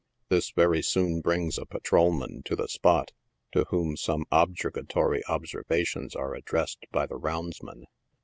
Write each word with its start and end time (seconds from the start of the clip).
This 0.29 0.49
very 0.49 0.81
soon 0.81 1.21
brings 1.21 1.59
a 1.59 1.65
patrolman 1.67 2.41
to 2.45 2.55
the 2.55 2.65
spot, 2.67 3.11
to 3.51 3.65
whom 3.65 3.95
some 3.95 4.25
objurga 4.31 4.87
tory 4.89 5.23
observations 5.27 6.15
are 6.15 6.33
addressed 6.33 6.87
by 6.91 7.05
the 7.05 7.19
roundsman. 7.19 7.85